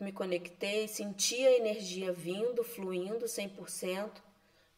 [0.00, 4.20] Me conectei, senti a energia vindo, fluindo 100%.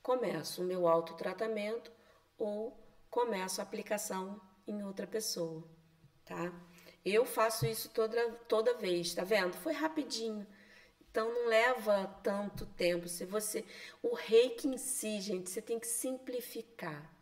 [0.03, 1.91] Começo o meu autotratamento
[2.37, 5.65] ou começo a aplicação em outra pessoa,
[6.27, 6.53] tá?
[7.03, 9.57] Eu faço isso toda, toda vez, tá vendo?
[9.57, 10.47] Foi rapidinho.
[11.11, 13.09] Então não leva tanto tempo.
[13.09, 13.65] Se você,
[14.03, 17.14] o reiki em si, gente, você tem que simplificar,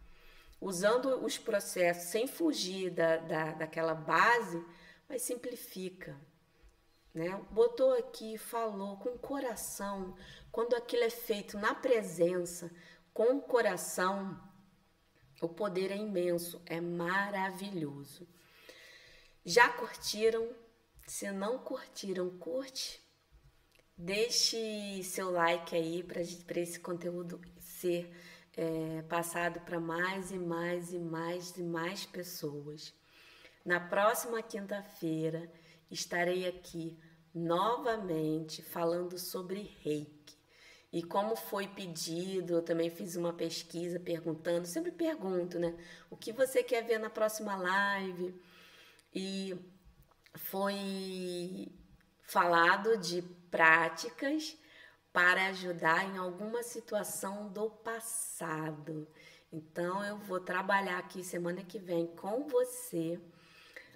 [0.62, 4.64] usando os processos sem fugir da, da, daquela base,
[5.08, 6.16] mas simplifica.
[7.12, 7.28] Né?
[7.50, 10.16] Botou aqui, falou com o coração.
[10.50, 12.70] Quando aquilo é feito na presença,
[13.12, 14.40] com o coração,
[15.40, 18.26] o poder é imenso, é maravilhoso.
[19.44, 20.48] Já curtiram?
[21.06, 23.02] Se não curtiram, curte
[23.96, 28.10] Deixe seu like aí para esse conteúdo ser
[28.56, 32.94] é, passado para mais e mais e mais e mais pessoas.
[33.64, 35.50] Na próxima quinta-feira
[35.90, 36.98] estarei aqui
[37.34, 40.36] novamente falando sobre reiki.
[40.92, 45.74] E como foi pedido, eu também fiz uma pesquisa perguntando, sempre pergunto, né?
[46.10, 48.34] O que você quer ver na próxima live?
[49.14, 49.56] E
[50.34, 51.72] foi
[52.22, 54.54] falado de práticas
[55.12, 59.06] para ajudar em alguma situação do passado.
[59.52, 63.20] Então eu vou trabalhar aqui semana que vem com você.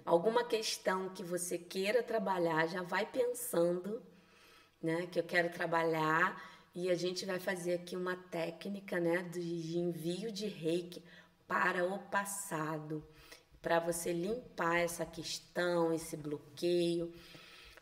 [0.05, 4.01] Alguma questão que você queira trabalhar, já vai pensando,
[4.81, 6.41] né, que eu quero trabalhar.
[6.75, 11.03] E a gente vai fazer aqui uma técnica, né, de envio de reiki
[11.47, 13.03] para o passado,
[13.61, 17.11] para você limpar essa questão, esse bloqueio,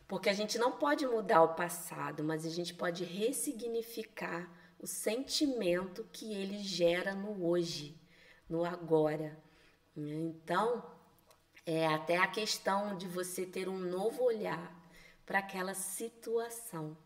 [0.08, 4.48] porque a gente não pode mudar o passado, mas a gente pode ressignificar
[4.78, 7.98] o sentimento que ele gera no hoje,
[8.48, 9.36] no agora.
[9.96, 10.84] Então,
[11.64, 14.72] é até a questão de você ter um novo olhar
[15.24, 16.96] para aquela situação.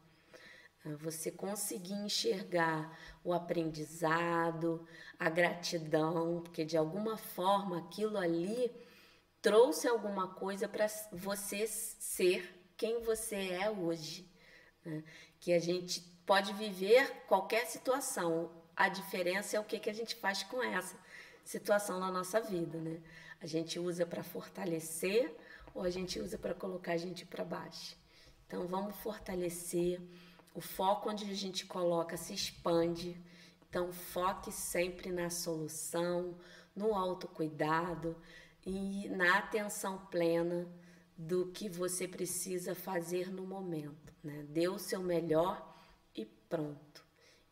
[0.99, 4.87] Você conseguir enxergar o aprendizado,
[5.19, 8.71] a gratidão, porque de alguma forma aquilo ali
[9.41, 14.27] trouxe alguma coisa para você ser quem você é hoje.
[14.83, 15.05] Né?
[15.39, 20.15] Que a gente pode viver qualquer situação, a diferença é o que, que a gente
[20.15, 20.97] faz com essa
[21.45, 22.79] situação na nossa vida.
[22.79, 23.03] Né?
[23.39, 25.31] A gente usa para fortalecer
[25.75, 27.99] ou a gente usa para colocar a gente para baixo.
[28.47, 30.01] Então vamos fortalecer.
[30.55, 33.15] O foco onde a gente coloca se expande.
[33.69, 36.35] Então foque sempre na solução,
[36.75, 38.17] no autocuidado
[38.65, 40.67] e na atenção plena
[41.21, 44.15] do que você precisa fazer no momento.
[44.25, 44.43] Né?
[44.49, 45.77] Dê o seu melhor
[46.17, 47.05] e pronto.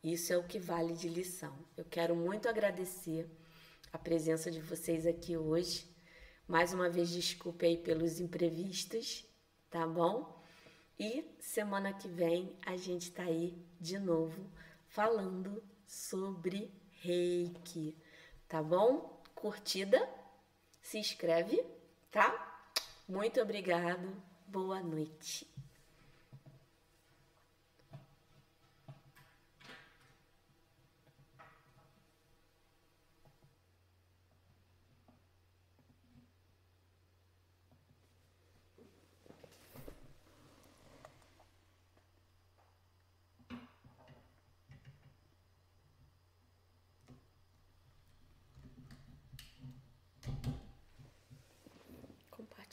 [0.03, 1.55] Isso é o que vale de lição.
[1.77, 3.29] Eu quero muito agradecer
[3.93, 5.87] a presença de vocês aqui hoje.
[6.47, 9.23] Mais uma vez, desculpe aí pelos imprevistos,
[9.69, 10.41] tá bom?
[10.97, 14.49] E semana que vem a gente tá aí de novo
[14.87, 17.95] falando sobre reiki,
[18.47, 19.21] tá bom?
[19.35, 20.09] Curtida,
[20.81, 21.63] se inscreve,
[22.09, 22.48] tá?
[23.09, 25.47] Muito obrigado, boa noite.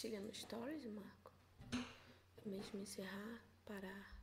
[0.07, 1.32] Compartilha no Stories, Marco.
[2.44, 4.16] Mesmo encerrar, parar.